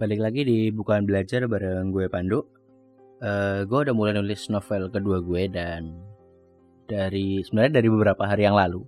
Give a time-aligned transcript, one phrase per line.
[0.00, 2.40] balik lagi di bukan belajar bareng gue Pandu.
[3.20, 5.92] Uh, gue udah mulai nulis novel kedua gue dan
[6.88, 8.80] dari sebenarnya dari beberapa hari yang lalu.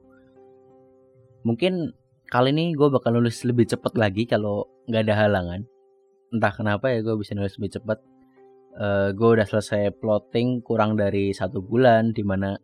[1.44, 1.92] Mungkin
[2.32, 5.60] kali ini gue bakal nulis lebih cepet lagi kalau nggak ada halangan.
[6.32, 7.98] Entah kenapa ya gue bisa nulis lebih cepet.
[8.72, 12.56] Uh, gue udah selesai plotting kurang dari satu bulan di mana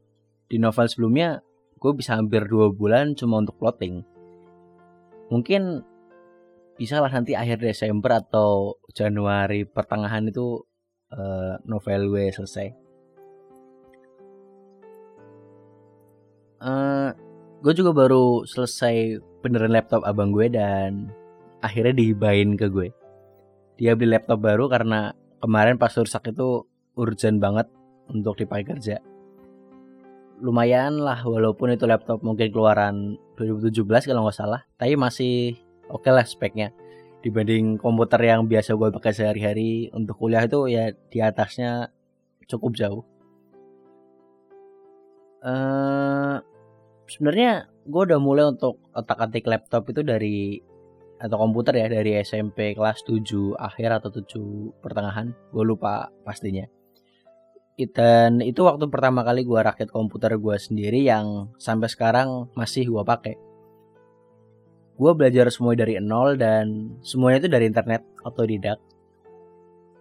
[0.49, 1.45] di novel sebelumnya
[1.77, 4.01] gue bisa hampir dua bulan cuma untuk plotting.
[5.29, 5.85] Mungkin
[6.79, 10.62] bisa lah nanti akhir Desember atau Januari pertengahan itu
[11.11, 12.71] uh, novel gue selesai.
[16.62, 17.11] Uh,
[17.66, 21.11] gue juga baru selesai beneran laptop abang gue dan
[21.66, 22.95] akhirnya dihibahin ke gue.
[23.79, 25.10] Dia beli laptop baru karena
[25.43, 26.63] kemarin pas rusak itu
[26.95, 27.66] urgent banget
[28.07, 29.02] untuk dipakai kerja.
[30.38, 35.59] Lumayan lah walaupun itu laptop mungkin keluaran 2017 kalau nggak salah, tapi masih
[35.91, 36.70] oke okay lah speknya.
[37.19, 41.91] Dibanding komputer yang biasa gue pakai sehari-hari untuk kuliah itu ya di atasnya
[42.46, 43.02] cukup jauh.
[45.38, 46.43] Uh,
[47.07, 50.60] sebenarnya gue udah mulai untuk otak-atik laptop itu dari
[51.18, 55.35] atau komputer ya dari SMP kelas 7 akhir atau 7 pertengahan.
[55.51, 56.66] Gue lupa pastinya.
[57.79, 63.02] Dan itu waktu pertama kali gue rakit komputer gue sendiri yang sampai sekarang masih gue
[63.07, 63.38] pakai
[64.99, 68.82] gue belajar semua dari nol dan semuanya itu dari internet otodidak.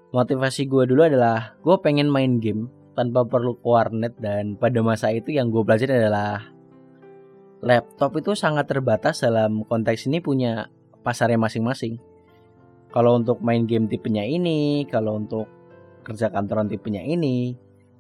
[0.10, 5.14] Motivasi gue dulu adalah gue pengen main game tanpa perlu ke warnet dan pada masa
[5.14, 6.50] itu yang gue belajar adalah
[7.62, 10.74] laptop itu sangat terbatas dalam konteks ini punya
[11.06, 12.02] pasarnya masing-masing.
[12.90, 15.46] Kalau untuk main game tipenya ini kalau untuk
[16.02, 17.54] kerja kantoran tipenya ini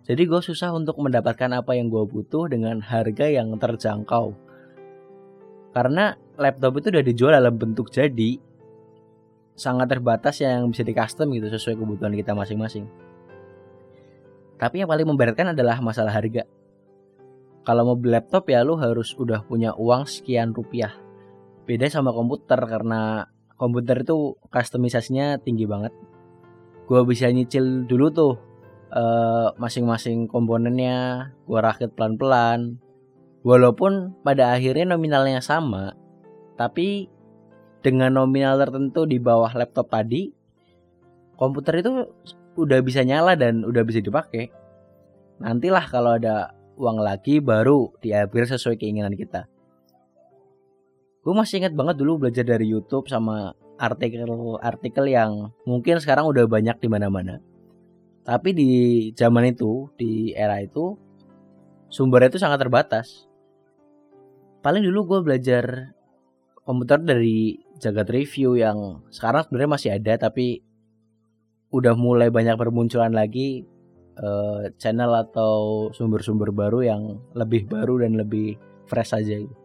[0.07, 4.46] jadi gue susah untuk mendapatkan apa yang gue butuh dengan harga yang terjangkau
[5.77, 8.41] karena laptop itu udah dijual dalam bentuk jadi
[9.53, 12.89] sangat terbatas yang bisa di custom gitu sesuai kebutuhan kita masing-masing.
[14.57, 16.49] Tapi yang paling memberatkan adalah masalah harga.
[17.61, 20.97] Kalau mau beli laptop ya lu harus udah punya uang sekian rupiah.
[21.69, 25.93] Beda sama komputer karena komputer itu customisasinya tinggi banget.
[26.89, 28.33] Gua bisa nyicil dulu tuh
[28.97, 32.81] uh, masing-masing komponennya, gua rakit pelan-pelan.
[33.47, 35.95] Walaupun pada akhirnya nominalnya sama,
[36.59, 37.07] tapi
[37.79, 40.35] dengan nominal tertentu di bawah laptop tadi,
[41.39, 42.11] komputer itu
[42.59, 44.51] udah bisa nyala dan udah bisa dipakai.
[45.39, 49.47] Nantilah kalau ada uang lagi baru diupgrade sesuai keinginan kita.
[51.23, 56.75] Gue masih ingat banget dulu belajar dari YouTube sama artikel-artikel yang mungkin sekarang udah banyak
[56.83, 57.39] di mana-mana.
[58.27, 58.71] Tapi di
[59.15, 60.99] zaman itu, di era itu,
[61.87, 63.26] sumbernya itu sangat terbatas.
[64.67, 65.95] Paling dulu gue belajar
[66.67, 70.59] komputer dari jagat review yang sekarang sebenarnya masih ada tapi
[71.71, 73.63] udah mulai banyak bermunculan lagi
[74.19, 77.01] uh, channel atau sumber-sumber baru yang
[77.31, 78.59] lebih baru dan lebih
[78.91, 79.55] fresh aja gitu.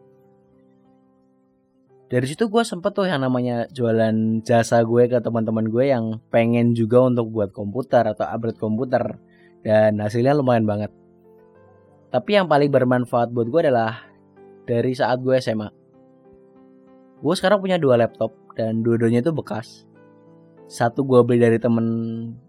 [2.06, 6.78] Dari situ gue sempet tuh yang namanya jualan jasa gue ke teman-teman gue yang pengen
[6.78, 9.18] juga untuk buat komputer atau upgrade komputer
[9.66, 10.94] dan hasilnya lumayan banget.
[12.14, 14.11] Tapi yang paling bermanfaat buat gue adalah
[14.64, 15.82] dari saat gue SMA
[17.22, 19.86] gue sekarang punya dua laptop dan dua-duanya itu bekas.
[20.66, 21.86] Satu gue beli dari temen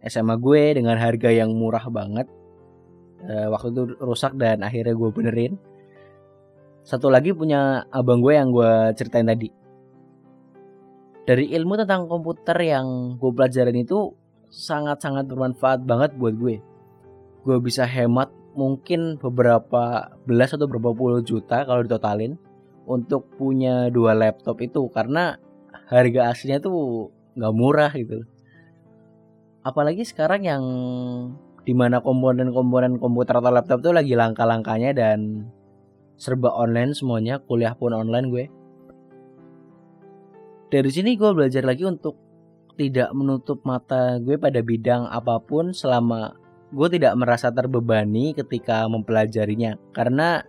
[0.01, 2.25] SMA gue dengan harga yang murah banget.
[3.23, 5.53] E, waktu itu rusak dan akhirnya gue benerin.
[6.83, 9.53] Satu lagi punya abang gue yang gue ceritain tadi.
[11.23, 14.11] Dari ilmu tentang komputer yang gue pelajarin itu
[14.51, 16.59] sangat-sangat bermanfaat banget buat gue.
[17.45, 22.37] Gue bisa hemat mungkin beberapa belas atau beberapa puluh juta kalau ditotalin
[22.85, 25.37] untuk punya dua laptop itu karena
[25.89, 28.23] harga aslinya tuh nggak murah gitu.
[29.63, 30.63] Apalagi sekarang yang
[31.63, 35.47] di mana komponen-komponen komputer atau laptop tuh lagi langka-langkanya dan
[36.19, 38.45] serba online semuanya, kuliah pun online gue.
[40.67, 42.19] Dari sini gue belajar lagi untuk
[42.75, 46.35] tidak menutup mata gue pada bidang apa pun selama
[46.73, 50.41] gue tidak merasa terbebani ketika mempelajarinya karena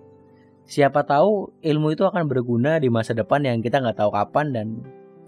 [0.64, 4.66] siapa tahu ilmu itu akan berguna di masa depan yang kita nggak tahu kapan dan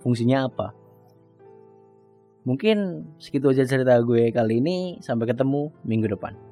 [0.00, 0.72] fungsinya apa.
[2.46, 5.02] Mungkin segitu aja cerita gue kali ini.
[5.02, 6.45] Sampai ketemu minggu depan.